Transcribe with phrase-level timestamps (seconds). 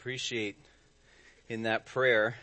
[0.00, 0.56] appreciate
[1.50, 2.34] in that prayer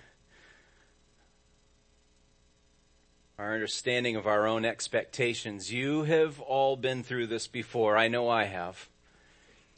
[3.39, 5.73] our understanding of our own expectations.
[5.73, 7.97] You have all been through this before.
[7.97, 8.87] I know I have.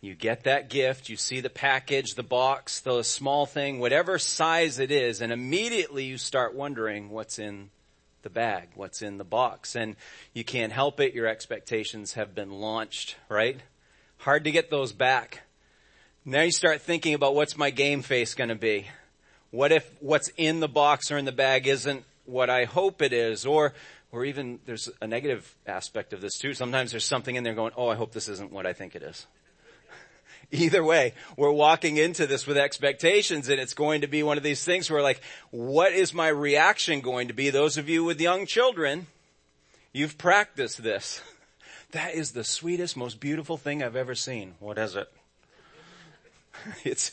[0.02, 4.78] You get that gift, you see the package, the box, the small thing, whatever size
[4.78, 7.70] it is, and immediately you start wondering what's in
[8.24, 9.78] the bag, what's in the box.
[9.78, 9.96] And
[10.34, 11.14] you can't help it.
[11.14, 13.62] Your expectations have been launched, right?
[14.18, 15.44] Hard to get those back.
[16.30, 18.86] Now you start thinking about what's my game face going to be?
[19.50, 23.14] What if what's in the box or in the bag isn't what I hope it
[23.14, 23.48] is?
[23.48, 23.74] Or,
[24.12, 26.54] or even there's a negative aspect of this too.
[26.54, 29.02] Sometimes there's something in there going, oh, I hope this isn't what I think it
[29.02, 29.26] is.
[30.52, 34.44] Either way, we're walking into this with expectations and it's going to be one of
[34.44, 37.50] these things where like, what is my reaction going to be?
[37.50, 39.08] Those of you with young children,
[39.94, 41.24] you've practiced this.
[41.92, 44.54] That is the sweetest, most beautiful thing I've ever seen.
[44.60, 45.12] What is it?
[46.84, 47.12] It's,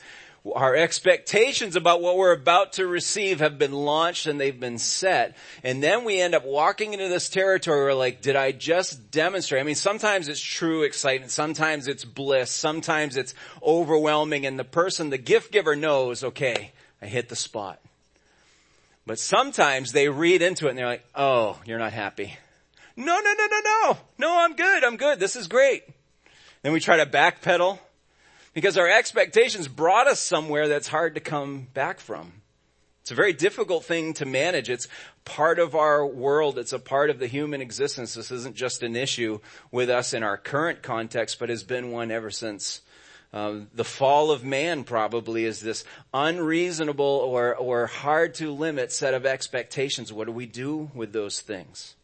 [0.54, 5.36] our expectations about what we're about to receive have been launched and they've been set.
[5.64, 9.60] And then we end up walking into this territory where like, did I just demonstrate?
[9.60, 11.32] I mean, sometimes it's true excitement.
[11.32, 12.50] Sometimes it's bliss.
[12.50, 14.46] Sometimes it's overwhelming.
[14.46, 17.80] And the person, the gift giver knows, okay, I hit the spot.
[19.06, 22.36] But sometimes they read into it and they're like, oh, you're not happy.
[22.96, 23.98] No, no, no, no, no.
[24.18, 24.84] No, I'm good.
[24.84, 25.20] I'm good.
[25.20, 25.84] This is great.
[26.62, 27.78] Then we try to backpedal
[28.56, 32.32] because our expectations brought us somewhere that's hard to come back from.
[33.02, 34.70] It's a very difficult thing to manage.
[34.70, 34.88] It's
[35.26, 36.56] part of our world.
[36.58, 38.14] It's a part of the human existence.
[38.14, 39.40] This isn't just an issue
[39.70, 42.80] with us in our current context, but has been one ever since
[43.30, 45.84] uh, the fall of man probably is this
[46.14, 50.14] unreasonable or, or hard to limit set of expectations.
[50.14, 51.94] What do we do with those things?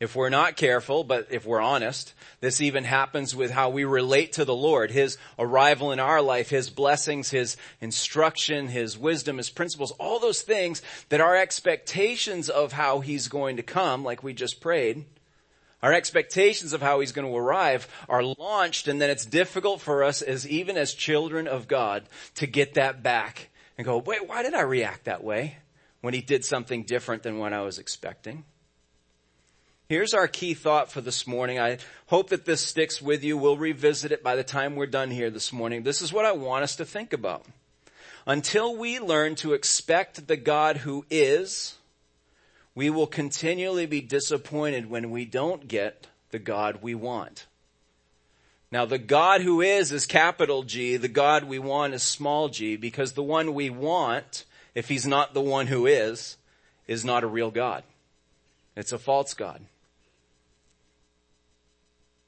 [0.00, 4.32] If we're not careful, but if we're honest, this even happens with how we relate
[4.32, 9.50] to the Lord, His arrival in our life, His blessings, His instruction, His wisdom, His
[9.50, 10.80] principles, all those things
[11.10, 15.04] that our expectations of how He's going to come, like we just prayed,
[15.82, 20.02] our expectations of how He's going to arrive are launched and then it's difficult for
[20.02, 22.04] us as even as children of God
[22.36, 25.58] to get that back and go, wait, why did I react that way
[26.00, 28.44] when He did something different than what I was expecting?
[29.90, 31.58] Here's our key thought for this morning.
[31.58, 33.36] I hope that this sticks with you.
[33.36, 35.82] We'll revisit it by the time we're done here this morning.
[35.82, 37.44] This is what I want us to think about.
[38.24, 41.74] Until we learn to expect the God who is,
[42.76, 47.46] we will continually be disappointed when we don't get the God we want.
[48.70, 52.76] Now the God who is is capital G, the God we want is small g,
[52.76, 56.36] because the one we want, if he's not the one who is,
[56.86, 57.82] is not a real God.
[58.76, 59.60] It's a false God.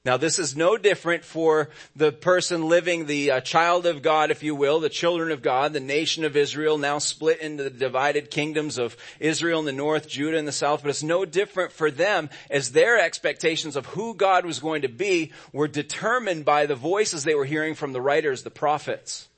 [0.04, 4.42] Now this is no different for the person living, the uh, child of God, if
[4.42, 8.28] you will, the children of God, the nation of Israel, now split into the divided
[8.28, 11.88] kingdoms of Israel in the north, Judah in the south, but it's no different for
[11.88, 16.74] them as their expectations of who God was going to be were determined by the
[16.74, 19.28] voices they were hearing from the writers, the prophets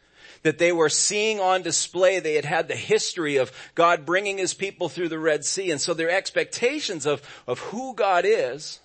[0.44, 2.20] that they were seeing on display.
[2.20, 5.70] They had had the history of God bringing his people through the Red Sea.
[5.70, 8.80] And so their expectations of, of who God is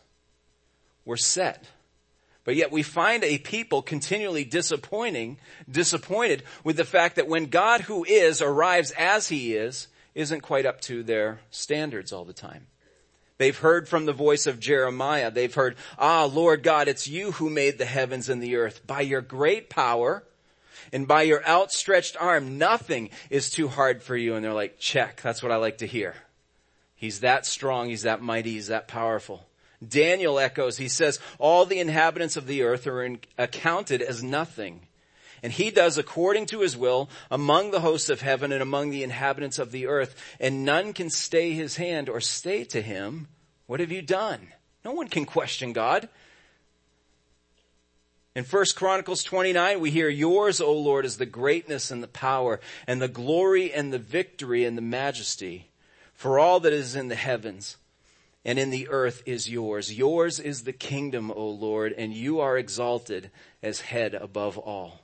[1.09, 1.65] were set.
[2.45, 5.37] But yet we find a people continually disappointing,
[5.69, 10.65] disappointed with the fact that when God who is arrives as he is, isn't quite
[10.65, 12.67] up to their standards all the time.
[13.39, 15.31] They've heard from the voice of Jeremiah.
[15.31, 18.85] They've heard, ah, Lord God, it's you who made the heavens and the earth.
[18.85, 20.23] By your great power
[20.93, 24.35] and by your outstretched arm, nothing is too hard for you.
[24.35, 25.21] And they're like, check.
[25.21, 26.15] That's what I like to hear.
[26.95, 27.89] He's that strong.
[27.89, 28.51] He's that mighty.
[28.51, 29.45] He's that powerful.
[29.85, 34.81] Daniel echoes, he says, all the inhabitants of the earth are in, accounted as nothing.
[35.41, 39.03] And he does according to his will among the hosts of heaven and among the
[39.03, 40.15] inhabitants of the earth.
[40.39, 43.27] And none can stay his hand or say to him,
[43.65, 44.49] what have you done?
[44.83, 46.09] No one can question God.
[48.35, 52.59] In 1 Chronicles 29, we hear, yours, O Lord, is the greatness and the power
[52.85, 55.69] and the glory and the victory and the majesty
[56.13, 57.77] for all that is in the heavens
[58.45, 59.97] and in the earth is yours.
[59.97, 63.31] Yours is the kingdom, O Lord, and you are exalted
[63.61, 65.01] as head above all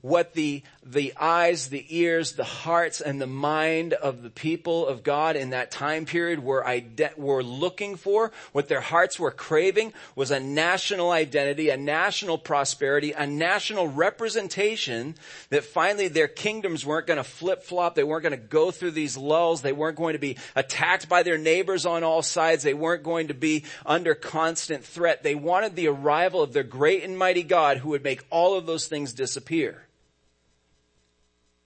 [0.00, 5.02] what the, the eyes, the ears, the hearts, and the mind of the people of
[5.02, 9.92] God in that time period were, ide- were looking for, what their hearts were craving
[10.14, 15.14] was a national identity, a national prosperity, a national representation
[15.50, 17.94] that finally their kingdoms weren't going to flip flop.
[17.94, 19.62] They weren't going to go through these lulls.
[19.62, 22.62] They weren't going to be attacked by their neighbors on all sides.
[22.62, 25.22] They weren't going to be under constant threat.
[25.22, 28.66] They wanted the arrival of their great and mighty God who would make all of
[28.66, 29.84] those things disappear.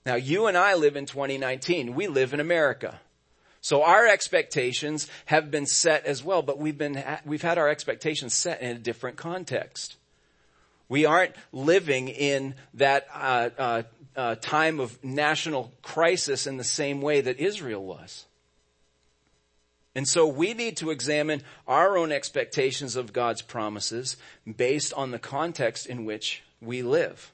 [0.05, 1.95] Now you and I live in 2019.
[1.95, 2.99] We live in America.
[3.61, 8.33] So our expectations have been set as well, but we've been, we've had our expectations
[8.33, 9.95] set in a different context.
[10.89, 13.83] We aren't living in that uh, uh,
[14.17, 18.25] uh, time of national crisis in the same way that Israel was.
[19.95, 24.17] And so we need to examine our own expectations of God's promises
[24.57, 27.31] based on the context in which we live.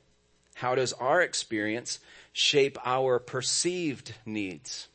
[0.55, 1.99] How does our experience
[2.39, 4.87] shape our perceived needs?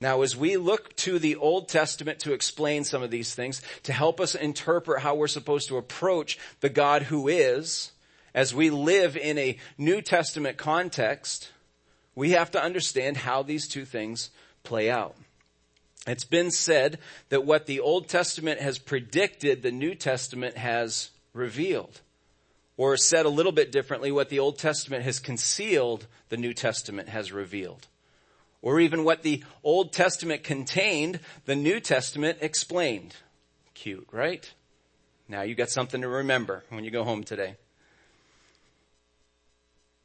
[0.00, 3.92] Now, as we look to the Old Testament to explain some of these things, to
[3.92, 7.92] help us interpret how we're supposed to approach the God who is,
[8.34, 11.50] as we live in a New Testament context,
[12.16, 14.30] we have to understand how these two things
[14.64, 15.14] play out.
[16.06, 16.98] It's been said
[17.28, 22.00] that what the Old Testament has predicted, the New Testament has revealed.
[22.76, 27.08] Or said a little bit differently, what the Old Testament has concealed, the New Testament
[27.08, 27.86] has revealed.
[28.62, 33.14] Or even what the Old Testament contained, the New Testament explained.
[33.74, 34.52] Cute, right?
[35.28, 37.56] Now you got something to remember when you go home today.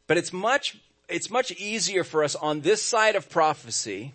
[0.08, 0.78] But it's much,
[1.08, 4.14] it's much easier for us on this side of prophecy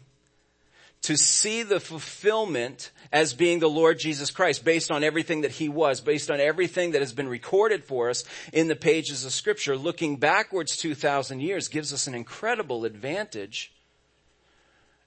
[1.05, 5.69] to see the fulfillment as being the Lord Jesus Christ based on everything that he
[5.69, 9.77] was, based on everything that has been recorded for us in the pages of scripture.
[9.77, 13.71] Looking backwards 2,000 years gives us an incredible advantage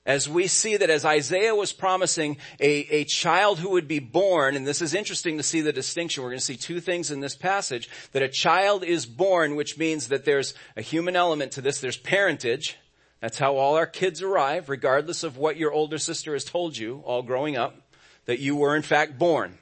[0.05, 4.55] as we see that as Isaiah was promising a, a child who would be born,
[4.55, 6.23] and this is interesting to see the distinction.
[6.23, 9.77] We're going to see two things in this passage, that a child is born, which
[9.77, 11.81] means that there's a human element to this.
[11.81, 12.77] There's parentage,
[13.19, 17.01] that's how all our kids arrive, regardless of what your older sister has told you
[17.05, 17.81] all growing up,
[18.25, 19.57] that you were in fact born.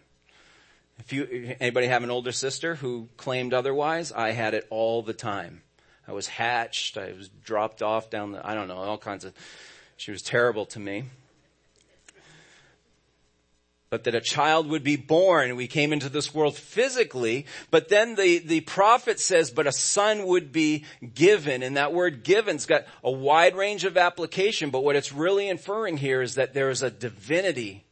[0.99, 5.13] If you, anybody have an older sister who claimed otherwise, I had it all the
[5.13, 5.61] time.
[6.07, 9.33] I was hatched, I was dropped off down the, I don't know, all kinds of,
[9.97, 11.05] she was terrible to me
[13.95, 15.55] but that a child would be born.
[15.55, 20.27] We came into this world physically, but then the, the prophet says, but a son
[20.27, 20.83] would be
[21.13, 21.63] given.
[21.63, 25.95] And that word given's got a wide range of application, but what it's really inferring
[25.95, 27.85] here is that there is a divinity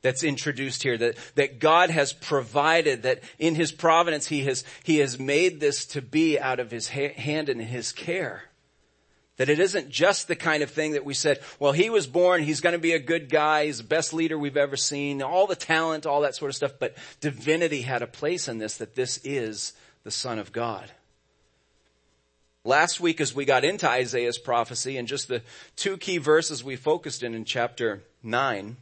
[0.00, 4.96] that's introduced here, that, that God has provided, that in His providence He has, He
[5.00, 8.44] has made this to be out of His ha- hand and His care.
[9.40, 12.42] That it isn't just the kind of thing that we said, well, he was born,
[12.42, 15.46] he's going to be a good guy, he's the best leader we've ever seen, all
[15.46, 18.96] the talent, all that sort of stuff, but divinity had a place in this, that
[18.96, 19.72] this is
[20.04, 20.90] the Son of God.
[22.64, 25.40] Last week as we got into Isaiah's prophecy and just the
[25.74, 28.76] two key verses we focused in in chapter 9,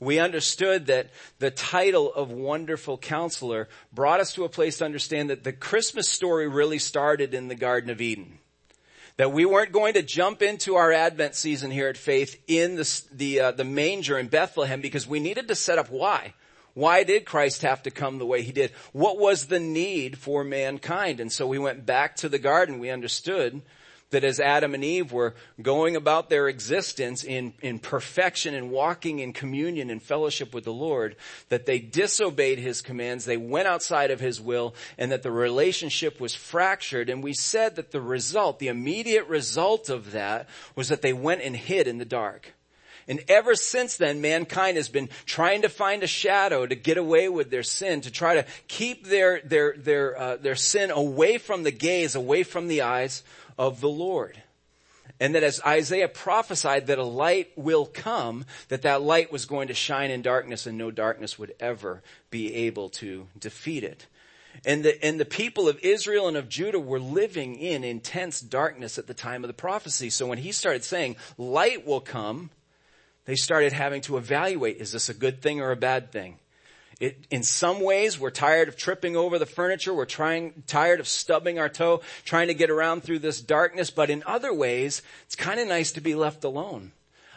[0.00, 5.30] we understood that the title of Wonderful Counselor brought us to a place to understand
[5.30, 8.39] that the Christmas story really started in the Garden of Eden.
[9.20, 13.02] That we weren't going to jump into our Advent season here at Faith in the,
[13.12, 16.32] the, uh, the manger in Bethlehem because we needed to set up why.
[16.72, 18.70] Why did Christ have to come the way he did?
[18.92, 21.20] What was the need for mankind?
[21.20, 22.78] And so we went back to the garden.
[22.78, 23.60] We understood
[24.10, 29.20] that as Adam and Eve were going about their existence in, in perfection and walking
[29.20, 31.16] in communion and fellowship with the Lord,
[31.48, 36.20] that they disobeyed His commands, they went outside of His will, and that the relationship
[36.20, 37.08] was fractured.
[37.08, 41.42] And we said that the result, the immediate result of that was that they went
[41.42, 42.54] and hid in the dark.
[43.10, 47.28] And ever since then, mankind has been trying to find a shadow to get away
[47.28, 51.64] with their sin, to try to keep their, their, their, uh, their sin away from
[51.64, 53.24] the gaze, away from the eyes
[53.58, 54.40] of the Lord.
[55.18, 59.66] And that as Isaiah prophesied that a light will come, that that light was going
[59.68, 64.06] to shine in darkness and no darkness would ever be able to defeat it.
[64.64, 68.98] And the, and the people of Israel and of Judah were living in intense darkness
[68.98, 70.10] at the time of the prophecy.
[70.10, 72.50] So when he started saying light will come,
[73.30, 76.36] they started having to evaluate, is this a good thing or a bad thing?
[76.98, 79.94] It, in some ways, we're tired of tripping over the furniture.
[79.94, 83.90] We're trying, tired of stubbing our toe, trying to get around through this darkness.
[83.90, 86.90] But in other ways, it's kind of nice to be left alone.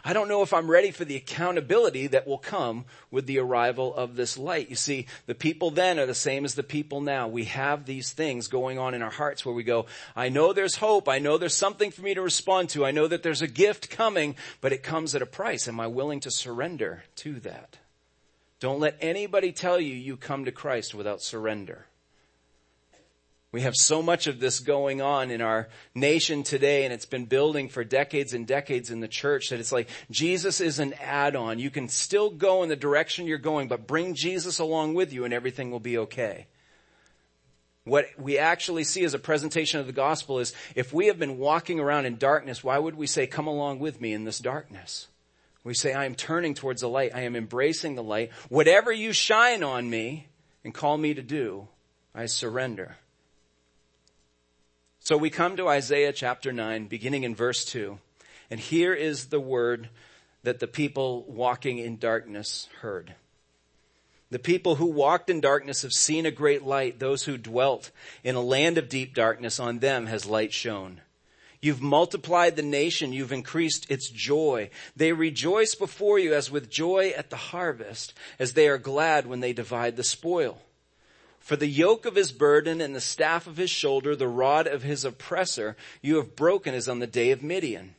[0.06, 3.94] I don't know if I'm ready for the accountability that will come with the arrival
[3.94, 4.68] of this light.
[4.68, 7.26] You see, the people then are the same as the people now.
[7.26, 10.76] We have these things going on in our hearts where we go, I know there's
[10.76, 11.08] hope.
[11.08, 12.84] I know there's something for me to respond to.
[12.84, 15.66] I know that there's a gift coming, but it comes at a price.
[15.68, 17.78] Am I willing to surrender to that?
[18.60, 21.86] Don't let anybody tell you you come to Christ without surrender.
[23.54, 27.26] We have so much of this going on in our nation today, and it's been
[27.26, 31.60] building for decades and decades in the church that it's like Jesus is an add-on.
[31.60, 35.24] You can still go in the direction you're going, but bring Jesus along with you
[35.24, 36.48] and everything will be okay.
[37.84, 41.38] What we actually see as a presentation of the gospel is if we have been
[41.38, 45.06] walking around in darkness, why would we say, come along with me in this darkness?
[45.62, 47.14] We say, I am turning towards the light.
[47.14, 48.32] I am embracing the light.
[48.48, 50.26] Whatever you shine on me
[50.64, 51.68] and call me to do,
[52.16, 52.96] I surrender.
[55.04, 57.98] So we come to Isaiah chapter 9, beginning in verse 2.
[58.50, 59.90] And here is the word
[60.44, 63.14] that the people walking in darkness heard.
[64.30, 67.00] The people who walked in darkness have seen a great light.
[67.00, 67.90] Those who dwelt
[68.22, 71.02] in a land of deep darkness, on them has light shone.
[71.60, 73.12] You've multiplied the nation.
[73.12, 74.70] You've increased its joy.
[74.96, 79.40] They rejoice before you as with joy at the harvest, as they are glad when
[79.40, 80.62] they divide the spoil.
[81.44, 84.82] For the yoke of his burden and the staff of his shoulder, the rod of
[84.82, 87.96] his oppressor, you have broken as on the day of Midian.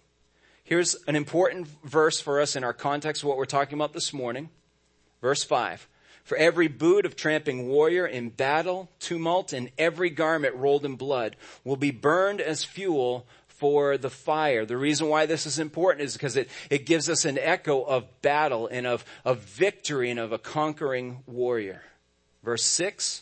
[0.64, 4.12] Here's an important verse for us in our context of what we're talking about this
[4.12, 4.50] morning.
[5.22, 5.88] Verse 5.
[6.24, 11.36] For every boot of tramping warrior in battle, tumult, and every garment rolled in blood
[11.64, 14.66] will be burned as fuel for the fire.
[14.66, 18.24] The reason why this is important is because it, it gives us an echo of
[18.24, 21.84] battle and of, of victory and of a conquering warrior.
[22.44, 23.22] Verse 6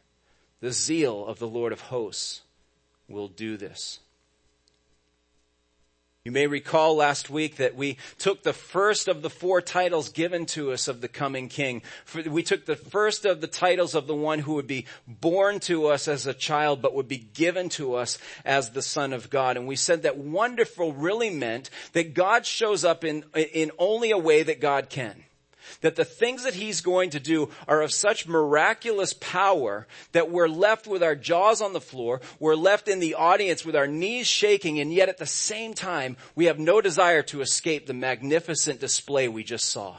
[0.61, 2.41] The zeal of the Lord of hosts
[3.09, 3.99] will do this.
[6.23, 10.45] You may recall last week that we took the first of the four titles given
[10.47, 11.81] to us of the coming king.
[12.27, 15.87] We took the first of the titles of the one who would be born to
[15.87, 19.57] us as a child, but would be given to us as the son of God.
[19.57, 24.17] And we said that wonderful really meant that God shows up in, in only a
[24.17, 25.23] way that God can
[25.81, 30.47] that the things that he's going to do are of such miraculous power that we're
[30.47, 34.27] left with our jaws on the floor, we're left in the audience with our knees
[34.27, 38.79] shaking, and yet at the same time, we have no desire to escape the magnificent
[38.79, 39.97] display we just saw.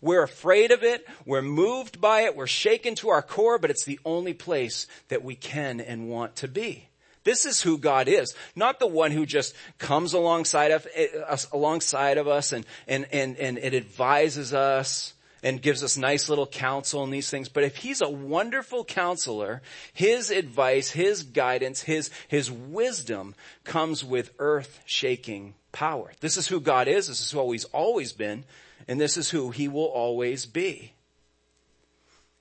[0.00, 3.84] We're afraid of it, we're moved by it, we're shaken to our core, but it's
[3.84, 6.88] the only place that we can and want to be.
[7.24, 11.50] This is who God is, not the one who just comes alongside of eh, us,
[11.52, 16.46] alongside of us and, and, and, and it advises us and gives us nice little
[16.46, 17.48] counsel and these things.
[17.48, 19.62] But if he's a wonderful counselor,
[19.92, 26.12] his advice, his guidance, his, his wisdom comes with earth shaking power.
[26.20, 27.08] This is who God is.
[27.08, 28.44] This is who he's always been.
[28.86, 30.92] And this is who he will always be.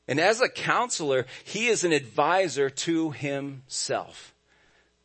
[0.09, 4.32] And as a counselor, he is an advisor to himself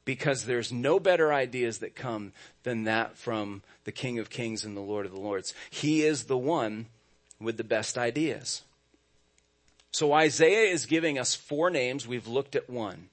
[0.09, 4.75] because there's no better ideas that come than that from the King of Kings and
[4.75, 5.53] the Lord of the Lords.
[5.69, 6.87] He is the one
[7.39, 8.63] with the best ideas.
[9.91, 12.09] So Isaiah is giving us four names.
[12.09, 13.11] We've looked at one.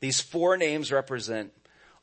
[0.00, 1.52] These four names represent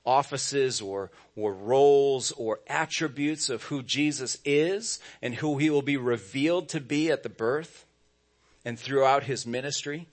[0.05, 5.97] offices or, or roles or attributes of who Jesus is and who he will be
[5.97, 7.87] revealed to be at the birth
[8.63, 10.07] and throughout his ministry.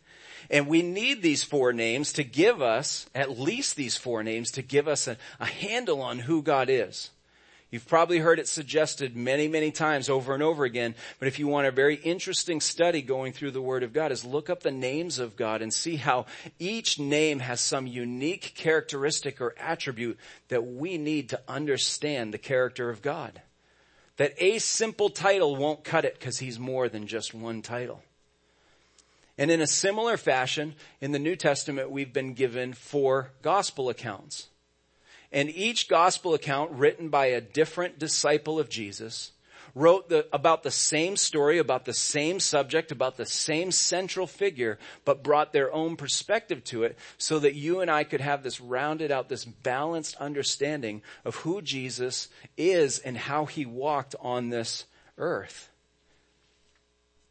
[0.49, 4.63] And we need these four names to give us, at least these four names, to
[4.63, 7.11] give us a, a handle on who God is.
[7.71, 11.47] You've probably heard it suggested many, many times over and over again, but if you
[11.47, 14.73] want a very interesting study going through the Word of God is look up the
[14.73, 16.27] names of God and see how
[16.59, 20.19] each name has some unique characteristic or attribute
[20.49, 23.41] that we need to understand the character of God.
[24.17, 28.03] That a simple title won't cut it because He's more than just one title.
[29.41, 34.49] And in a similar fashion, in the New Testament, we've been given four gospel accounts.
[35.33, 39.33] And each gospel account written by a different disciple of Jesus
[39.75, 44.79] wrote the, about the same story, about the same subject, about the same central figure,
[45.07, 48.61] but brought their own perspective to it so that you and I could have this
[48.61, 52.29] rounded out, this balanced understanding of who Jesus
[52.59, 54.85] is and how he walked on this
[55.17, 55.70] earth.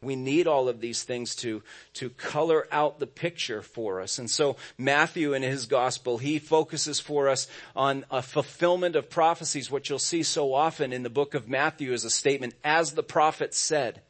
[0.02, 1.62] We need all of these things to,
[1.94, 4.18] to color out the picture for us.
[4.18, 9.70] And so Matthew in his gospel, he focuses for us on a fulfillment of prophecies.
[9.70, 13.02] What you'll see so often in the book of Matthew is a statement, as the
[13.02, 14.00] prophet said.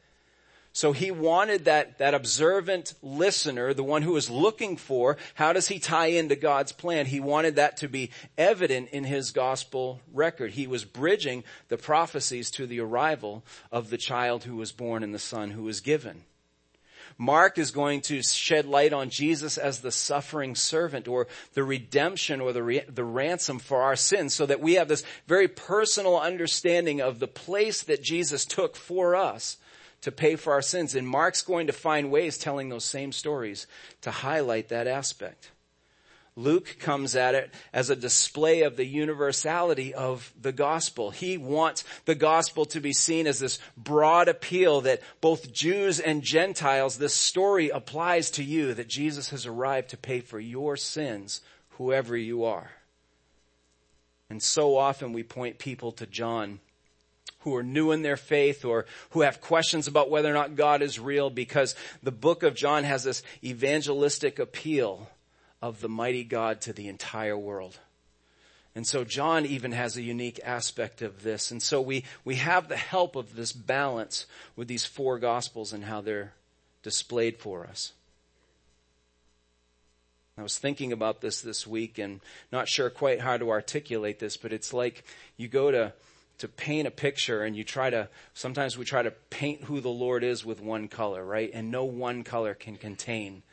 [0.73, 5.67] So he wanted that, that observant listener, the one who was looking for, how does
[5.67, 7.05] he tie into God's plan?
[7.05, 10.51] He wanted that to be evident in his gospel record.
[10.51, 15.13] He was bridging the prophecies to the arrival of the child who was born and
[15.13, 16.23] the son who was given.
[17.17, 22.39] Mark is going to shed light on Jesus as the suffering servant or the redemption
[22.39, 26.17] or the, re- the ransom for our sins so that we have this very personal
[26.17, 29.57] understanding of the place that Jesus took for us
[30.01, 30.95] to pay for our sins.
[30.95, 33.67] And Mark's going to find ways telling those same stories
[34.01, 35.51] to highlight that aspect.
[36.37, 41.11] Luke comes at it as a display of the universality of the gospel.
[41.11, 46.23] He wants the gospel to be seen as this broad appeal that both Jews and
[46.23, 51.41] Gentiles, this story applies to you, that Jesus has arrived to pay for your sins,
[51.71, 52.71] whoever you are.
[54.29, 56.61] And so often we point people to John
[57.41, 60.81] who are new in their faith or who have questions about whether or not God
[60.81, 65.09] is real because the book of John has this evangelistic appeal
[65.61, 67.77] of the mighty God to the entire world.
[68.73, 71.51] And so John even has a unique aspect of this.
[71.51, 75.83] And so we, we have the help of this balance with these four gospels and
[75.83, 76.33] how they're
[76.81, 77.91] displayed for us.
[80.37, 82.21] I was thinking about this this week and
[82.51, 85.03] not sure quite how to articulate this, but it's like
[85.37, 85.93] you go to,
[86.41, 89.89] to paint a picture and you try to, sometimes we try to paint who the
[89.89, 91.51] Lord is with one color, right?
[91.53, 93.43] And no one color can contain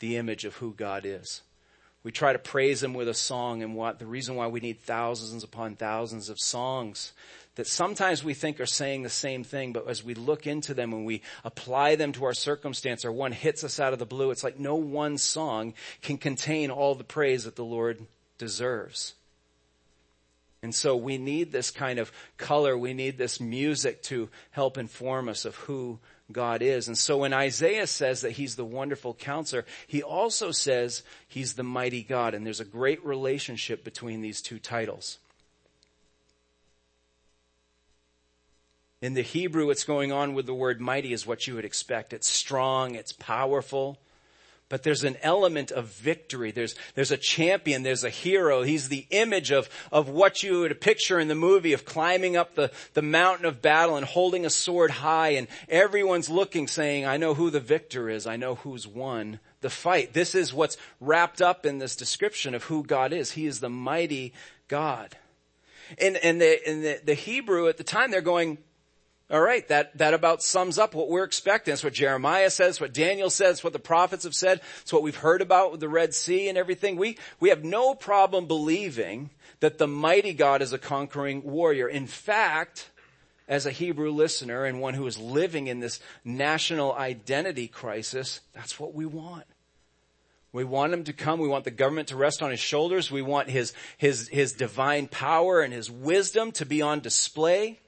[0.00, 1.42] the image of who God is.
[2.02, 4.80] We try to praise him with a song and what the reason why we need
[4.80, 7.12] thousands upon thousands of songs
[7.54, 10.92] that sometimes we think are saying the same thing, but as we look into them
[10.92, 14.32] and we apply them to our circumstance or one hits us out of the blue,
[14.32, 18.04] it's like no one song can contain all the praise that the Lord
[18.36, 19.14] deserves.
[20.62, 22.78] And so we need this kind of color.
[22.78, 25.98] We need this music to help inform us of who
[26.30, 26.86] God is.
[26.86, 31.64] And so when Isaiah says that he's the wonderful counselor, he also says he's the
[31.64, 32.34] mighty God.
[32.34, 35.18] And there's a great relationship between these two titles.
[39.00, 42.12] In the Hebrew, what's going on with the word mighty is what you would expect.
[42.12, 43.98] It's strong, it's powerful,
[44.72, 46.50] but there's an element of victory.
[46.50, 47.82] There's, there's a champion.
[47.82, 48.62] There's a hero.
[48.62, 52.54] He's the image of, of what you would picture in the movie of climbing up
[52.54, 57.18] the, the mountain of battle and holding a sword high and everyone's looking saying, I
[57.18, 58.26] know who the victor is.
[58.26, 60.14] I know who's won the fight.
[60.14, 63.32] This is what's wrapped up in this description of who God is.
[63.32, 64.32] He is the mighty
[64.68, 65.18] God.
[65.98, 68.56] And, and the, and the, the Hebrew at the time, they're going,
[69.32, 71.72] all right, that, that about sums up what we're expecting.
[71.72, 74.60] It's what Jeremiah says, what Daniel says, what the prophets have said.
[74.82, 76.96] It's what we've heard about with the Red Sea and everything.
[76.96, 81.88] We, we have no problem believing that the mighty God is a conquering warrior.
[81.88, 82.90] In fact,
[83.48, 88.78] as a Hebrew listener and one who is living in this national identity crisis, that's
[88.78, 89.44] what we want.
[90.52, 91.40] We want him to come.
[91.40, 93.10] We want the government to rest on his shoulders.
[93.10, 97.78] We want his, his, his divine power and his wisdom to be on display.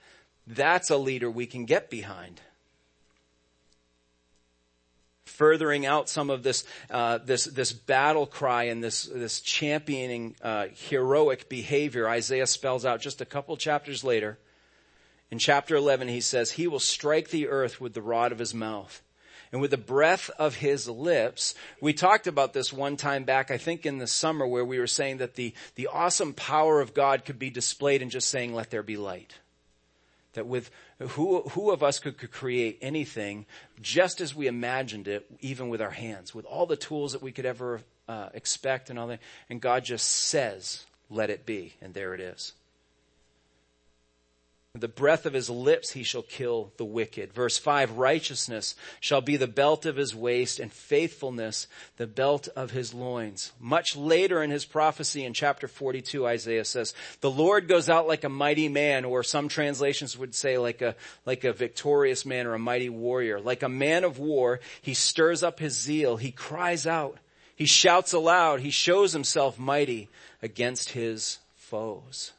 [0.46, 2.40] That's a leader we can get behind.
[5.24, 10.66] Furthering out some of this, uh, this, this battle cry and this, this championing uh,
[10.88, 14.38] heroic behavior, Isaiah spells out just a couple chapters later.
[15.30, 18.54] In chapter 11, he says, He will strike the earth with the rod of his
[18.54, 19.02] mouth
[19.50, 21.54] and with the breath of his lips.
[21.80, 24.86] We talked about this one time back, I think in the summer, where we were
[24.86, 28.70] saying that the, the awesome power of God could be displayed in just saying, let
[28.70, 29.38] there be light.
[30.34, 33.46] That with who, who of us could, could create anything
[33.80, 37.32] just as we imagined it, even with our hands, with all the tools that we
[37.32, 39.20] could ever uh, expect and all that.
[39.48, 41.74] And God just says, let it be.
[41.80, 42.52] And there it is
[44.76, 47.32] the breath of his lips he shall kill the wicked.
[47.32, 52.72] Verse 5, righteousness shall be the belt of his waist and faithfulness the belt of
[52.72, 53.52] his loins.
[53.60, 58.24] Much later in his prophecy in chapter 42, Isaiah says, the Lord goes out like
[58.24, 62.54] a mighty man, or some translations would say like a, like a victorious man or
[62.54, 63.38] a mighty warrior.
[63.38, 66.16] Like a man of war, he stirs up his zeal.
[66.16, 67.18] He cries out.
[67.54, 68.58] He shouts aloud.
[68.58, 70.08] He shows himself mighty
[70.42, 72.32] against his foes.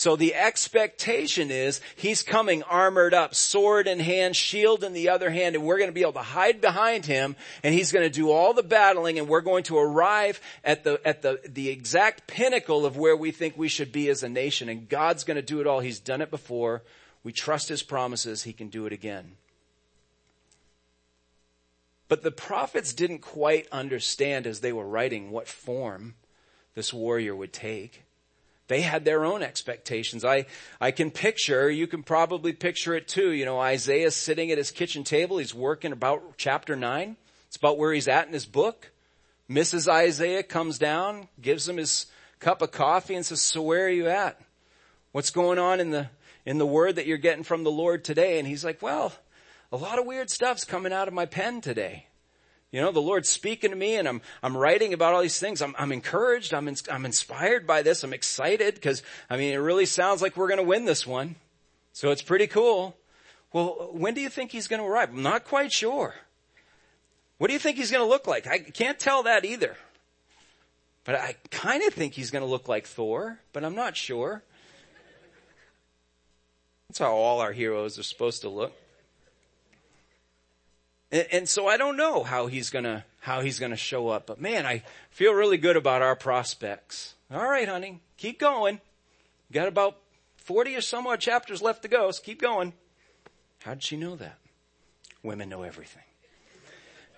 [0.00, 5.28] So the expectation is he's coming armored up, sword in hand, shield in the other
[5.28, 8.10] hand, and we're going to be able to hide behind him and he's going to
[8.10, 12.26] do all the battling and we're going to arrive at the, at the, the exact
[12.26, 15.42] pinnacle of where we think we should be as a nation and God's going to
[15.42, 15.80] do it all.
[15.80, 16.82] He's done it before.
[17.22, 18.44] We trust his promises.
[18.44, 19.32] He can do it again.
[22.08, 26.14] But the prophets didn't quite understand as they were writing what form
[26.74, 28.04] this warrior would take.
[28.70, 30.24] They had their own expectations.
[30.24, 30.46] I,
[30.80, 33.32] I can picture, you can probably picture it too.
[33.32, 35.38] You know, Isaiah sitting at his kitchen table.
[35.38, 37.16] He's working about chapter nine.
[37.48, 38.92] It's about where he's at in his book.
[39.50, 39.88] Mrs.
[39.88, 42.06] Isaiah comes down, gives him his
[42.38, 44.40] cup of coffee and says, so where are you at?
[45.10, 46.08] What's going on in the,
[46.46, 48.38] in the word that you're getting from the Lord today?
[48.38, 49.12] And he's like, well,
[49.72, 52.06] a lot of weird stuff's coming out of my pen today.
[52.72, 55.60] You know, the Lord's speaking to me and I'm, I'm writing about all these things.
[55.60, 56.54] I'm, I'm encouraged.
[56.54, 58.04] I'm, in, I'm inspired by this.
[58.04, 61.34] I'm excited because, I mean, it really sounds like we're going to win this one.
[61.92, 62.96] So it's pretty cool.
[63.52, 65.10] Well, when do you think he's going to arrive?
[65.10, 66.14] I'm not quite sure.
[67.38, 68.46] What do you think he's going to look like?
[68.46, 69.76] I can't tell that either.
[71.04, 74.42] But I kind of think he's going to look like Thor, but I'm not sure.
[76.88, 78.74] That's how all our heroes are supposed to look.
[81.12, 84.40] And, and so I don't know how he's gonna, how he's gonna show up, but
[84.40, 87.14] man, I feel really good about our prospects.
[87.32, 88.80] All right, honey, keep going.
[89.52, 89.98] Got about
[90.36, 92.72] 40 or some odd chapters left to go, so keep going.
[93.62, 94.38] How did she know that?
[95.22, 96.02] Women know everything.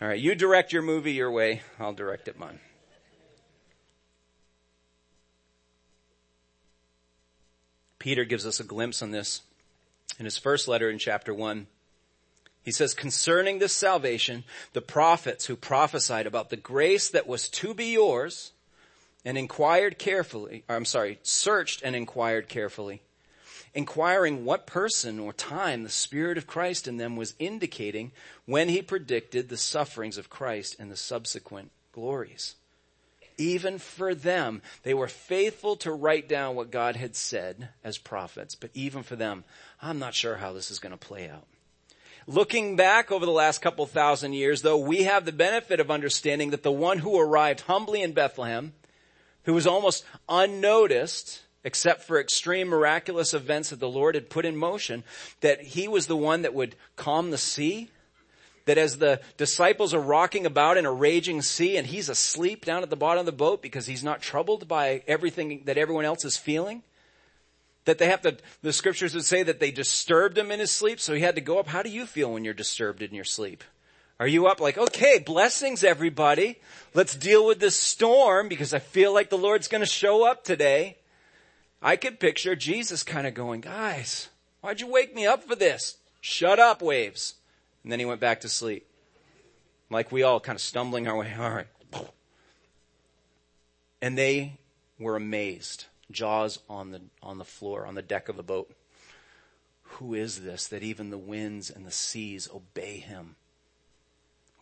[0.01, 1.63] All right, you direct your movie your way.
[1.79, 2.59] I'll direct it mine.
[8.01, 9.43] Peter gives us a glimpse on this
[10.19, 11.69] in his first letter in chapter 1.
[12.63, 17.75] He says, concerning this salvation, the prophets who prophesied about the grace that was to
[17.75, 18.53] be yours
[19.25, 23.03] and inquired carefully, I'm sorry, searched and inquired carefully,
[23.75, 28.13] inquiring what person or time the Spirit of Christ in them was indicating
[28.47, 32.55] when he predicted the sufferings of Christ and the subsequent glories.
[33.39, 38.55] Even for them, they were faithful to write down what God had said as prophets,
[38.55, 39.43] but even for them,
[39.81, 41.47] I'm not sure how this is going to play out.
[42.27, 46.51] Looking back over the last couple thousand years, though, we have the benefit of understanding
[46.51, 48.75] that the one who arrived humbly in Bethlehem,
[49.45, 54.57] who was almost unnoticed, except for extreme miraculous events that the Lord had put in
[54.57, 55.03] motion,
[55.41, 57.91] that he was the one that would calm the sea,
[58.67, 62.85] that as the disciples are rocking about in a raging sea and he's asleep down
[62.85, 66.25] at the bottom of the boat because he's not troubled by everything that everyone else
[66.25, 66.85] is feeling,
[67.85, 71.01] that they have to, the scriptures would say that they disturbed him in his sleep,
[71.01, 71.69] so he had to go up.
[71.69, 73.65] How do you feel when you're disturbed in your sleep?
[74.21, 76.61] Are you up like, okay, blessings everybody.
[76.95, 80.99] Let's deal with this storm because I feel like the Lord's gonna show up today.
[81.83, 84.29] I could picture Jesus kind of going, guys,
[84.61, 85.97] why'd you wake me up for this?
[86.21, 87.35] Shut up, waves.
[87.83, 88.87] And then he went back to sleep.
[89.91, 91.35] Like we all kind of stumbling our way.
[91.39, 91.67] All right.
[94.01, 94.59] And they
[94.99, 98.71] were amazed jaws on the, on the floor, on the deck of the boat.
[99.83, 103.37] Who is this that even the winds and the seas obey him?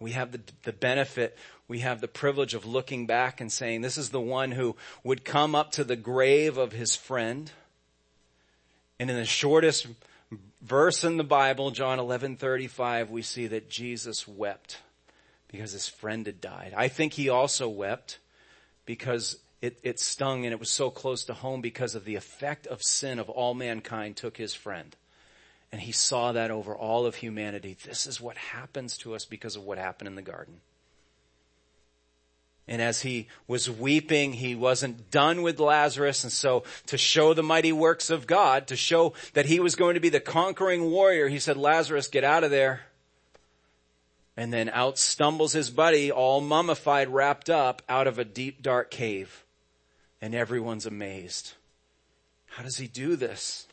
[0.01, 1.37] We have the, the benefit,
[1.69, 5.25] we have the privilege of looking back and saying, this is the one who would
[5.25, 7.53] come up to the grave of his friend.
[8.99, 9.87] And in the shortest
[10.63, 14.79] verse in the Bible, John 11:35, we see that Jesus wept
[15.49, 16.73] because his friend had died.
[16.77, 18.19] I think he also wept
[18.87, 22.66] because it, it stung and it was so close to home because of the effect
[22.66, 24.96] of sin of all mankind took his friend.
[25.70, 27.77] And he saw that over all of humanity.
[27.85, 30.61] This is what happens to us because of what happened in the garden.
[32.66, 36.25] And as he was weeping, he wasn't done with Lazarus.
[36.25, 39.94] And so to show the mighty works of God, to show that he was going
[39.94, 42.83] to be the conquering warrior, he said, Lazarus, get out of there.
[44.37, 48.90] And then out stumbles his buddy, all mummified, wrapped up out of a deep dark
[48.90, 49.44] cave
[50.21, 51.55] and everyone's amazed.
[52.47, 53.67] How does he do this?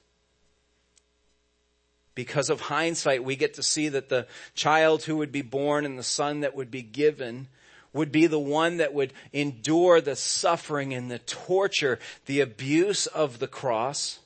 [2.16, 6.00] Because of hindsight, we get to see that the child who would be born and
[6.00, 7.48] the son that would be given
[7.94, 13.40] would be the one that would endure the suffering and the torture, the abuse of
[13.40, 14.20] the cross.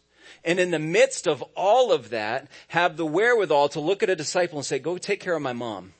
[0.43, 4.15] And in the midst of all of that, have the wherewithal to look at a
[4.15, 5.93] disciple and say, go take care of my mom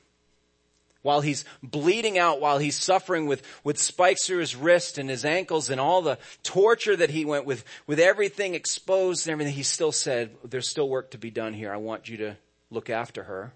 [1.02, 5.26] while he's bleeding out, while he's suffering with, with spikes through his wrist and his
[5.26, 9.64] ankles and all the torture that he went with, with everything exposed and everything, he
[9.64, 11.74] still said, there's still work to be done here.
[11.74, 12.38] I want you to
[12.70, 13.54] look after her.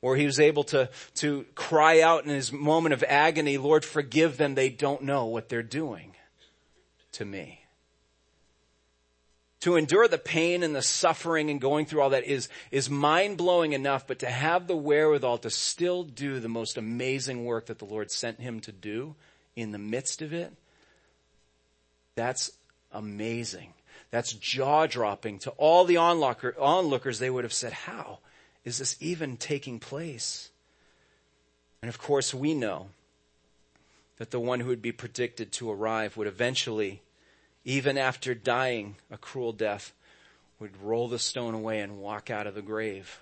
[0.00, 4.36] Or he was able to, to cry out in his moment of agony, Lord, forgive
[4.36, 4.54] them.
[4.54, 6.14] They don't know what they're doing
[7.12, 7.63] to me
[9.64, 13.38] to endure the pain and the suffering and going through all that is, is mind
[13.38, 17.78] blowing enough, but to have the wherewithal to still do the most amazing work that
[17.78, 19.14] the Lord sent him to do
[19.56, 20.52] in the midst of it,
[22.14, 22.52] that's
[22.92, 23.72] amazing.
[24.10, 27.18] That's jaw dropping to all the onlooker, onlookers.
[27.18, 28.18] They would have said, how
[28.66, 30.50] is this even taking place?
[31.80, 32.88] And of course we know
[34.18, 37.00] that the one who would be predicted to arrive would eventually
[37.64, 39.92] even after dying a cruel death,
[40.58, 43.20] would roll the stone away and walk out of the grave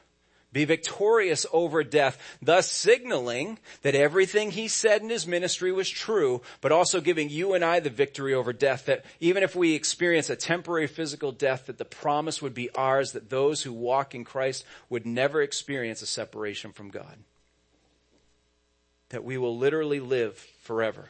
[0.53, 6.43] be victorious over death, thus signaling that everything he said in his ministry was true,
[6.61, 10.29] but also giving you and I the victory over death, that even if we experience
[10.29, 14.25] a temporary physical death, that the promise would be ours, that those who walk in
[14.25, 17.17] Christ would never experience a separation from God.
[19.09, 21.09] That we will literally live forever.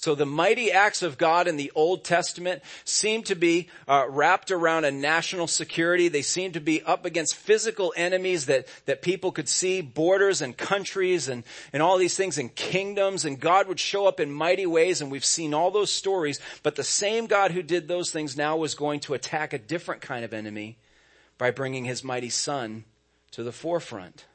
[0.00, 4.52] So the mighty acts of God in the Old Testament seem to be uh, wrapped
[4.52, 6.06] around a national security.
[6.06, 10.56] They seem to be up against physical enemies that, that people could see, borders and
[10.56, 13.24] countries and, and all these things and kingdoms.
[13.24, 16.38] And God would show up in mighty ways and we've seen all those stories.
[16.62, 20.00] But the same God who did those things now was going to attack a different
[20.00, 20.76] kind of enemy
[21.38, 22.84] by bringing his mighty son
[23.32, 24.26] to the forefront.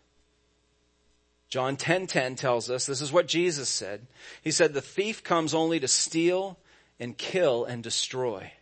[1.54, 4.08] John 10:10 10, 10 tells us this is what Jesus said.
[4.42, 6.58] He said the thief comes only to steal
[7.00, 8.54] and kill and destroy.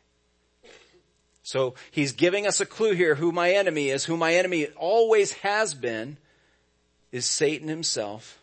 [1.42, 5.32] So he's giving us a clue here who my enemy is, who my enemy always
[5.36, 6.18] has been
[7.14, 8.42] is Satan himself.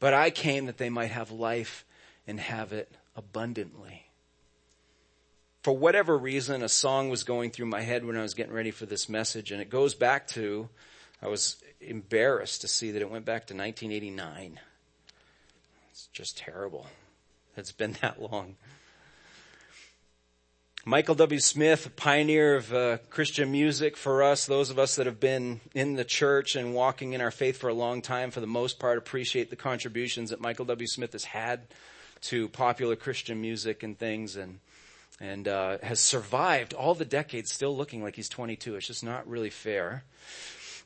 [0.00, 1.84] But I came that they might have life
[2.26, 4.06] and have it abundantly.
[5.64, 8.70] For whatever reason, a song was going through my head when I was getting ready
[8.70, 10.70] for this message and it goes back to
[11.20, 14.60] I was embarrassed to see that it went back to 1989.
[15.90, 16.86] It's just terrible.
[17.56, 18.56] It's been that long.
[20.84, 21.38] Michael W.
[21.38, 25.60] Smith, a pioneer of uh, Christian music for us, those of us that have been
[25.74, 28.80] in the church and walking in our faith for a long time, for the most
[28.80, 30.88] part, appreciate the contributions that Michael W.
[30.88, 31.60] Smith has had
[32.22, 34.58] to popular Christian music and things, and
[35.20, 38.74] and uh, has survived all the decades, still looking like he's 22.
[38.74, 40.02] It's just not really fair.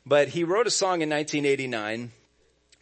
[0.08, 2.12] But he wrote a song in 1989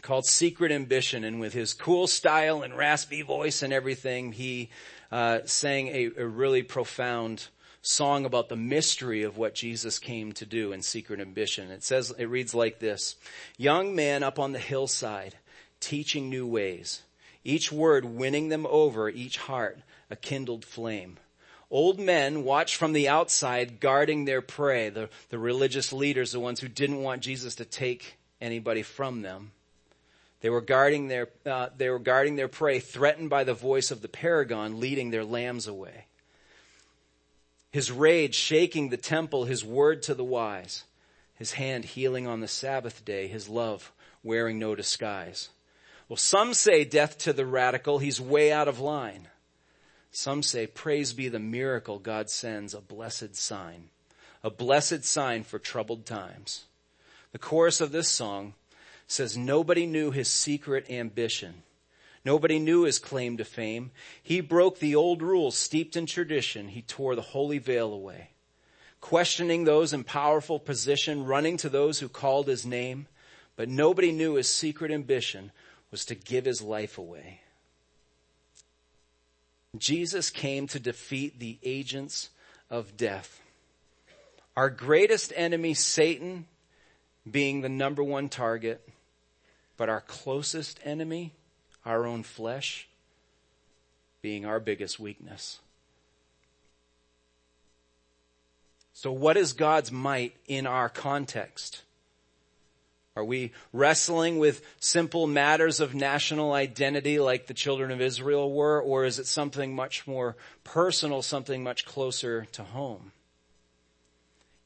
[0.02, 4.68] called Secret Ambition, and with his cool style and raspy voice and everything, he
[5.10, 7.48] uh, sang a, a really profound
[7.80, 11.70] song about the mystery of what Jesus came to do in Secret Ambition.
[11.70, 13.16] It says, it reads like this,
[13.56, 15.34] young man up on the hillside,
[15.80, 17.04] teaching new ways,
[17.42, 19.78] each word winning them over, each heart
[20.10, 21.16] a kindled flame.
[21.70, 26.60] Old men watched from the outside guarding their prey, the, the religious leaders, the ones
[26.60, 29.52] who didn't want Jesus to take anybody from them.
[30.40, 34.02] They were guarding their, uh, they were guarding their prey, threatened by the voice of
[34.02, 36.04] the paragon leading their lambs away.
[37.70, 40.84] His rage shaking the temple, his word to the wise,
[41.34, 43.90] his hand healing on the Sabbath day, his love
[44.22, 45.48] wearing no disguise.
[46.08, 49.28] Well, some say death to the radical, he's way out of line.
[50.16, 53.88] Some say, praise be the miracle God sends, a blessed sign,
[54.44, 56.66] a blessed sign for troubled times.
[57.32, 58.54] The chorus of this song
[59.08, 61.64] says, nobody knew his secret ambition.
[62.24, 63.90] Nobody knew his claim to fame.
[64.22, 66.68] He broke the old rules steeped in tradition.
[66.68, 68.30] He tore the holy veil away.
[69.00, 73.08] Questioning those in powerful position, running to those who called his name,
[73.56, 75.50] but nobody knew his secret ambition
[75.90, 77.40] was to give his life away.
[79.78, 82.30] Jesus came to defeat the agents
[82.70, 83.40] of death.
[84.56, 86.46] Our greatest enemy, Satan,
[87.28, 88.86] being the number one target,
[89.76, 91.32] but our closest enemy,
[91.84, 92.88] our own flesh,
[94.22, 95.58] being our biggest weakness.
[98.92, 101.82] So what is God's might in our context?
[103.16, 108.82] Are we wrestling with simple matters of national identity like the children of Israel were,
[108.82, 113.12] or is it something much more personal, something much closer to home?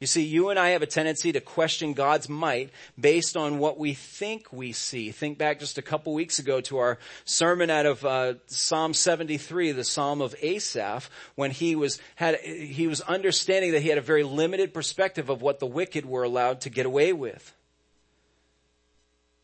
[0.01, 3.79] You see, you and I have a tendency to question God's might based on what
[3.79, 5.11] we think we see.
[5.11, 9.73] Think back just a couple weeks ago to our sermon out of uh, Psalm 73,
[9.73, 14.03] the Psalm of Asaph, when he was had he was understanding that he had a
[14.03, 17.53] very limited perspective of what the wicked were allowed to get away with.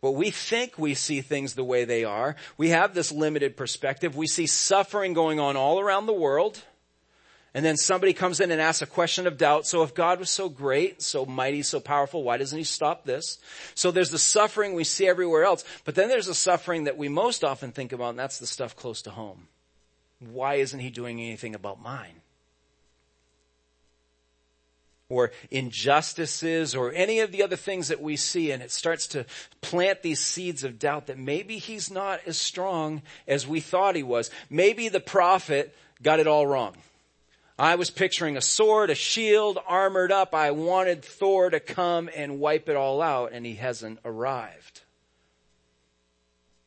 [0.05, 2.37] But we think we see things the way they are.
[2.59, 4.15] We have this limited perspective.
[4.15, 6.63] We see suffering going on all around the world.
[7.55, 9.67] And then somebody comes in and asks a question of doubt.
[9.67, 13.39] So if God was so great, so mighty, so powerful, why doesn't he stop this?
[13.75, 15.65] So there's the suffering we see everywhere else.
[15.87, 18.77] But then there's the suffering that we most often think about, and that's the stuff
[18.77, 19.49] close to home.
[20.21, 22.21] Why isn't he doing anything about mine?
[25.09, 29.27] Or injustices or any of the other things that we see and it starts to
[29.61, 34.03] plant these seeds of doubt that maybe he's not as strong as we thought he
[34.03, 34.31] was.
[34.49, 36.75] Maybe the prophet got it all wrong.
[37.59, 40.35] I was picturing a sword, a shield, armored up.
[40.35, 44.84] I wanted Thor to come and wipe it all out and he hasn't arrived.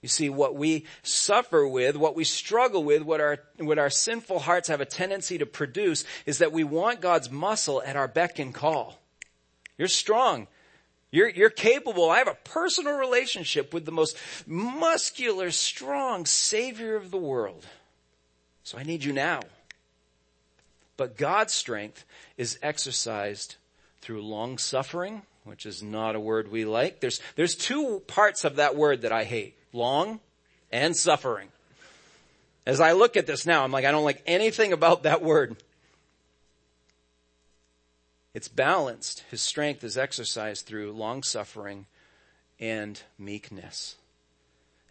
[0.02, 4.40] You see, what we suffer with, what we struggle with, what our, what our sinful
[4.40, 8.38] hearts have a tendency to produce is that we want God's muscle at our beck
[8.38, 9.00] and call.
[9.78, 10.48] You're strong.
[11.10, 12.10] You're, you're capable.
[12.10, 17.66] I have a personal relationship with the most muscular, strong savior of the world.
[18.64, 19.42] So I need you now.
[20.96, 22.06] But God's strength
[22.38, 23.56] is exercised
[24.02, 27.00] through long suffering, which is not a word we like.
[27.00, 29.57] There's, there's two parts of that word that I hate.
[29.74, 30.20] Long
[30.72, 31.50] and suffering.
[32.66, 35.56] As I look at this now, I'm like, I don't like anything about that word.
[38.34, 39.24] It's balanced.
[39.32, 41.86] His strength is exercised through long suffering
[42.60, 43.96] and meekness.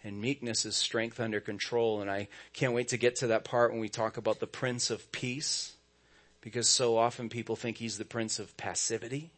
[0.02, 2.00] And meekness is strength under control.
[2.00, 4.90] And I can't wait to get to that part when we talk about the Prince
[4.90, 5.74] of Peace,
[6.40, 9.30] because so often people think he's the Prince of Passivity.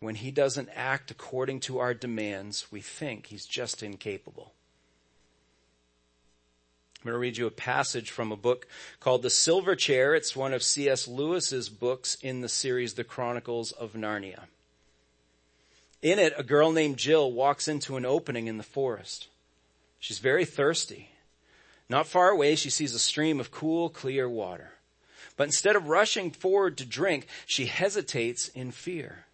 [0.00, 4.54] When he doesn't act according to our demands, we think he's just incapable.
[6.98, 8.66] I'm going to read you a passage from a book
[8.98, 10.14] called The Silver Chair.
[10.14, 11.06] It's one of C.S.
[11.06, 14.44] Lewis's books in the series The Chronicles of Narnia.
[16.02, 19.28] In it, a girl named Jill walks into an opening in the forest.
[19.98, 21.10] She's very thirsty.
[21.90, 24.72] Not far away, she sees a stream of cool, clear water.
[25.36, 29.26] But instead of rushing forward to drink, she hesitates in fear.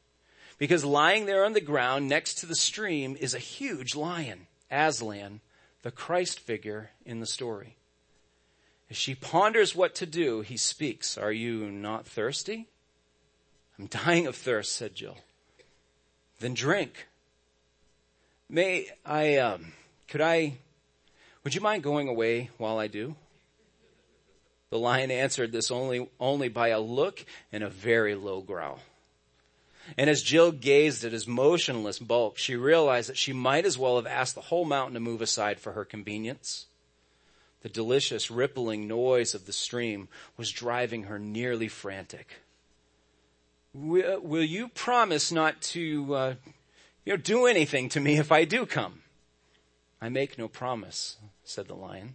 [0.59, 5.41] Because lying there on the ground next to the stream is a huge lion, Aslan,
[5.83, 7.77] the Christ figure in the story.
[8.89, 11.19] As she ponders what to do, he speaks.
[11.19, 12.69] Are you not thirsty?
[13.79, 15.19] I'm dying of thirst, said Jill.
[16.41, 17.07] Then drink.
[18.49, 19.73] May I, um,
[20.09, 20.55] could I,
[21.45, 23.17] would you mind going away while I do?
[24.71, 28.81] The lion answered this only, only by a look and a very low growl.
[29.97, 33.97] And as Jill gazed at his motionless bulk, she realized that she might as well
[33.97, 36.67] have asked the whole mountain to move aside for her convenience.
[37.63, 42.41] The delicious rippling noise of the stream was driving her nearly frantic.
[43.73, 46.35] Will, will you promise not to, uh,
[47.05, 49.03] you know, do anything to me if I do come?
[50.01, 52.15] I make no promise, said the lion.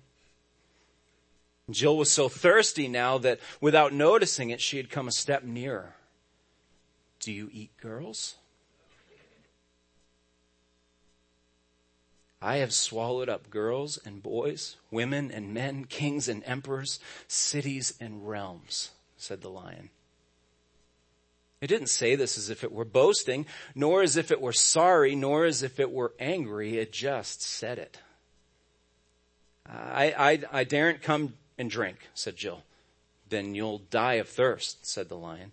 [1.70, 5.96] Jill was so thirsty now that without noticing it, she had come a step nearer.
[7.22, 8.36] Do you eat girls?
[12.42, 18.28] I have swallowed up girls and boys, women and men, kings and emperors, cities and
[18.28, 19.92] realms, said the lion.
[21.62, 25.14] It didn't say this as if it were boasting, nor as if it were sorry,
[25.14, 26.80] nor as if it were angry.
[26.80, 28.00] It just said it.
[29.68, 32.64] I, I, I daren't come and drink, said Jill.
[33.30, 35.52] Then you'll die of thirst, said the lion.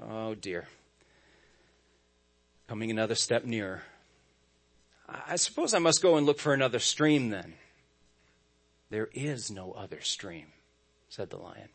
[0.00, 0.68] Oh dear.
[2.68, 3.82] Coming another step nearer.
[5.08, 7.54] I suppose I must go and look for another stream then.
[8.90, 10.46] There is no other stream,
[11.08, 11.68] said the lion.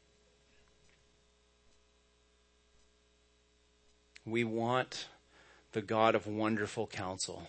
[4.26, 5.08] We want
[5.72, 7.48] the God of wonderful counsel.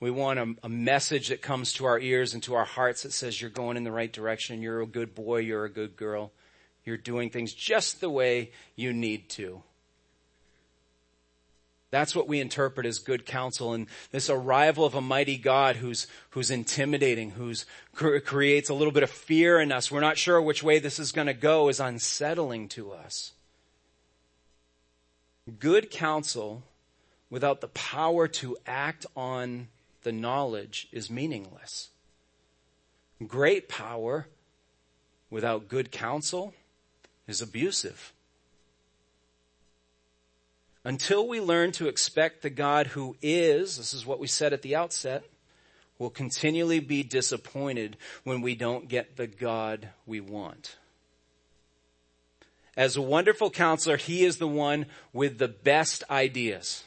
[0.00, 3.12] We want a, a, message that comes to our ears and to our hearts that
[3.12, 4.60] says you're going in the right direction.
[4.60, 5.38] You're a good boy.
[5.38, 6.32] You're a good girl.
[6.84, 9.62] You're doing things just the way you need to.
[11.90, 16.08] That's what we interpret as good counsel and this arrival of a mighty God who's,
[16.30, 19.92] who's intimidating, who's creates a little bit of fear in us.
[19.92, 23.30] We're not sure which way this is going to go is unsettling to us.
[25.60, 26.64] Good counsel
[27.30, 29.68] without the power to act on
[30.02, 31.90] the knowledge is meaningless.
[33.24, 34.26] Great power
[35.30, 36.54] without good counsel
[37.26, 38.12] is abusive.
[40.84, 44.62] Until we learn to expect the God who is, this is what we said at
[44.62, 45.24] the outset,
[45.98, 50.76] will continually be disappointed when we don't get the God we want.
[52.76, 56.84] As a wonderful counselor, he is the one with the best ideas.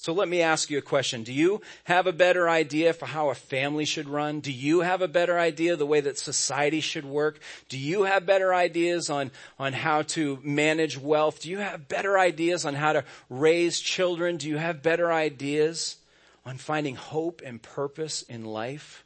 [0.00, 1.24] So let me ask you a question.
[1.24, 4.40] Do you have a better idea for how a family should run?
[4.40, 7.38] Do you have a better idea the way that society should work?
[7.68, 11.42] Do you have better ideas on, on how to manage wealth?
[11.42, 14.38] Do you have better ideas on how to raise children?
[14.38, 15.96] Do you have better ideas
[16.46, 19.04] on finding hope and purpose in life?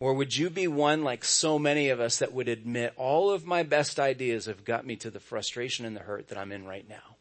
[0.00, 3.46] Or would you be one like so many of us that would admit all of
[3.46, 6.66] my best ideas have got me to the frustration and the hurt that I'm in
[6.66, 7.17] right now?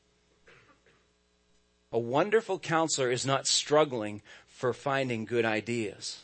[1.92, 6.20] A wonderful counselor is not struggling for finding good ideas.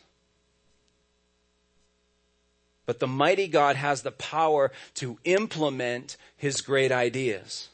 [2.85, 7.69] But the mighty God has the power to implement his great ideas.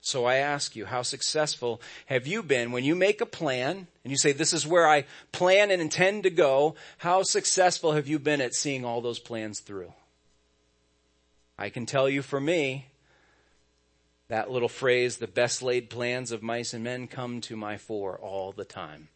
[0.00, 4.10] So I ask you, how successful have you been when you make a plan and
[4.10, 6.76] you say, this is where I plan and intend to go?
[6.98, 9.92] How successful have you been at seeing all those plans through?
[11.58, 12.86] I can tell you for me,
[14.28, 18.16] that little phrase, the best laid plans of mice and men come to my fore
[18.18, 19.08] all the time.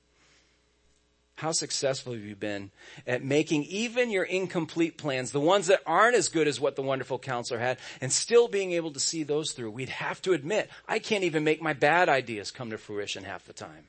[1.37, 2.71] How successful have you been
[3.07, 6.83] at making even your incomplete plans, the ones that aren't as good as what the
[6.83, 9.71] wonderful counselor had, and still being able to see those through?
[9.73, 13.45] We'd have to admit, I can't even make my bad ideas come to fruition half
[13.45, 13.89] the time.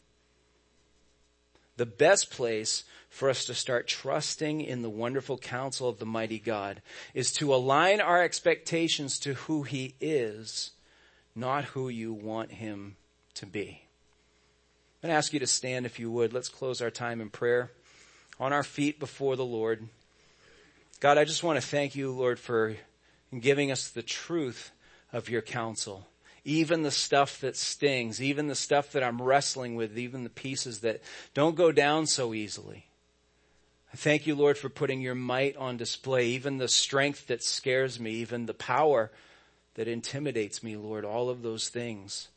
[1.78, 6.40] The best place for us to start trusting in the wonderful counsel of the mighty
[6.40, 6.82] God
[7.14, 10.72] is to align our expectations to who He is,
[11.36, 12.96] not who you want Him
[13.36, 13.82] to be.
[15.02, 16.34] I'm going to ask you to stand if you would.
[16.34, 17.72] Let's close our time in prayer
[18.40, 19.88] on our feet before the Lord.
[21.00, 22.76] God, I just want to thank you, Lord, for
[23.38, 24.72] giving us the truth
[25.12, 26.08] of your counsel.
[26.46, 30.80] Even the stuff that stings, even the stuff that I'm wrestling with, even the pieces
[30.80, 31.02] that
[31.34, 32.86] don't go down so easily.
[33.94, 38.00] I thank you, Lord, for putting your might on display, even the strength that scares
[38.00, 39.12] me, even the power
[39.76, 42.30] that intimidates me, Lord, all of those things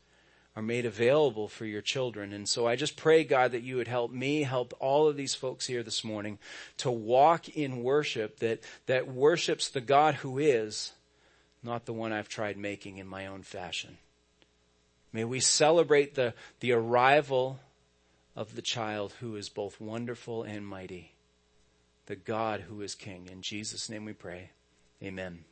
[0.55, 2.33] are made available for your children.
[2.33, 5.35] And so I just pray, God, that you would help me, help all of these
[5.35, 6.39] folks here this morning
[6.77, 10.93] to walk in worship that, that worships the God who is,
[11.61, 13.99] not the one I've tried making in my own fashion.
[15.13, 17.59] May we celebrate the, the arrival
[18.35, 21.13] of the child who is both wonderful and mighty,
[22.07, 23.27] the God who is King.
[23.31, 24.49] In Jesus' name we pray.
[25.03, 25.43] Amen.